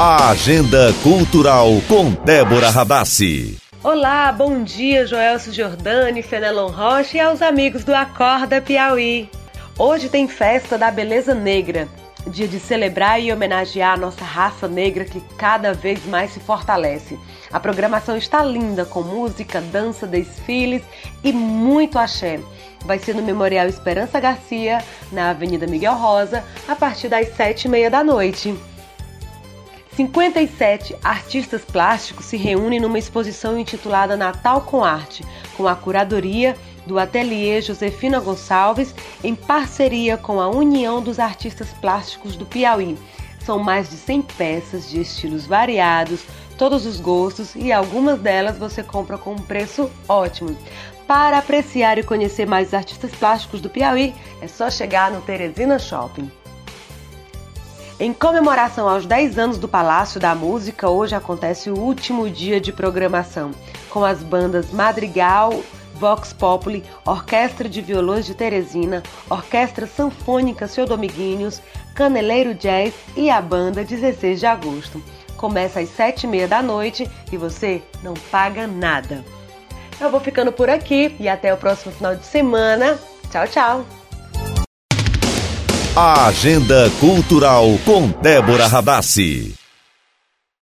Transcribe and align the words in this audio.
A 0.00 0.30
Agenda 0.30 0.92
Cultural 1.02 1.70
com 1.88 2.12
Débora 2.24 2.70
Radassi. 2.70 3.58
Olá, 3.82 4.30
bom 4.30 4.62
dia, 4.62 5.04
Joelso 5.04 5.52
Jordani, 5.52 6.22
Fenelon 6.22 6.68
Rocha 6.68 7.16
e 7.16 7.20
aos 7.20 7.42
amigos 7.42 7.82
do 7.82 7.92
Acorda 7.92 8.60
Piauí. 8.60 9.28
Hoje 9.76 10.08
tem 10.08 10.28
festa 10.28 10.78
da 10.78 10.88
beleza 10.92 11.34
negra, 11.34 11.88
dia 12.28 12.46
de 12.46 12.60
celebrar 12.60 13.20
e 13.20 13.32
homenagear 13.32 13.94
a 13.94 13.96
nossa 13.96 14.24
raça 14.24 14.68
negra 14.68 15.04
que 15.04 15.20
cada 15.36 15.74
vez 15.74 16.06
mais 16.06 16.30
se 16.30 16.38
fortalece. 16.38 17.18
A 17.52 17.58
programação 17.58 18.16
está 18.16 18.44
linda 18.44 18.84
com 18.84 19.02
música, 19.02 19.60
dança, 19.60 20.06
desfiles 20.06 20.84
e 21.24 21.32
muito 21.32 21.98
axé. 21.98 22.38
Vai 22.84 23.00
ser 23.00 23.16
no 23.16 23.22
Memorial 23.22 23.66
Esperança 23.66 24.20
Garcia, 24.20 24.78
na 25.10 25.30
Avenida 25.30 25.66
Miguel 25.66 25.96
Rosa, 25.96 26.44
a 26.68 26.76
partir 26.76 27.08
das 27.08 27.34
sete 27.34 27.64
e 27.64 27.68
meia 27.68 27.90
da 27.90 28.04
noite. 28.04 28.56
57 29.98 30.96
artistas 31.02 31.64
plásticos 31.64 32.26
se 32.26 32.36
reúnem 32.36 32.78
numa 32.78 33.00
exposição 33.00 33.58
intitulada 33.58 34.16
Natal 34.16 34.60
com 34.60 34.84
Arte, 34.84 35.24
com 35.56 35.66
a 35.66 35.74
curadoria 35.74 36.56
do 36.86 37.00
Ateliê 37.00 37.60
Josefina 37.60 38.20
Gonçalves, 38.20 38.94
em 39.24 39.34
parceria 39.34 40.16
com 40.16 40.40
a 40.40 40.48
União 40.48 41.02
dos 41.02 41.18
Artistas 41.18 41.70
Plásticos 41.80 42.36
do 42.36 42.46
Piauí. 42.46 42.96
São 43.40 43.58
mais 43.58 43.90
de 43.90 43.96
100 43.96 44.22
peças 44.22 44.88
de 44.88 45.00
estilos 45.00 45.46
variados, 45.46 46.20
todos 46.56 46.86
os 46.86 47.00
gostos 47.00 47.56
e 47.56 47.72
algumas 47.72 48.20
delas 48.20 48.56
você 48.56 48.84
compra 48.84 49.18
com 49.18 49.32
um 49.32 49.42
preço 49.42 49.90
ótimo. 50.08 50.56
Para 51.08 51.38
apreciar 51.38 51.98
e 51.98 52.04
conhecer 52.04 52.46
mais 52.46 52.72
artistas 52.72 53.10
plásticos 53.10 53.60
do 53.60 53.68
Piauí, 53.68 54.14
é 54.40 54.46
só 54.46 54.70
chegar 54.70 55.10
no 55.10 55.20
Teresina 55.22 55.76
Shopping. 55.76 56.30
Em 58.00 58.12
comemoração 58.12 58.88
aos 58.88 59.04
10 59.04 59.38
anos 59.38 59.58
do 59.58 59.66
Palácio 59.66 60.20
da 60.20 60.32
Música, 60.32 60.88
hoje 60.88 61.16
acontece 61.16 61.68
o 61.68 61.76
último 61.76 62.30
dia 62.30 62.60
de 62.60 62.72
programação, 62.72 63.50
com 63.90 64.04
as 64.04 64.22
bandas 64.22 64.70
Madrigal, 64.70 65.52
Vox 65.94 66.32
Populi, 66.32 66.84
Orquestra 67.04 67.68
de 67.68 67.82
Violões 67.82 68.24
de 68.24 68.36
Teresina, 68.36 69.02
Orquestra 69.28 69.84
Sanfônica 69.84 70.68
Seu 70.68 70.86
Domiguinhos, 70.86 71.60
Caneleiro 71.92 72.54
Jazz 72.54 72.94
e 73.16 73.30
a 73.30 73.40
banda 73.40 73.82
16 73.82 74.38
de 74.38 74.46
agosto. 74.46 75.02
Começa 75.36 75.80
às 75.80 75.88
7h30 75.88 76.46
da 76.46 76.62
noite 76.62 77.10
e 77.32 77.36
você 77.36 77.82
não 78.00 78.14
paga 78.30 78.68
nada. 78.68 79.24
Eu 80.00 80.08
vou 80.08 80.20
ficando 80.20 80.52
por 80.52 80.70
aqui 80.70 81.16
e 81.18 81.28
até 81.28 81.52
o 81.52 81.56
próximo 81.56 81.92
final 81.92 82.14
de 82.14 82.24
semana. 82.24 82.96
Tchau, 83.28 83.48
tchau! 83.48 83.97
A 86.00 86.28
Agenda 86.28 86.88
Cultural 87.00 87.76
com 87.84 88.08
Débora 88.22 88.68
Radassi. 88.68 89.52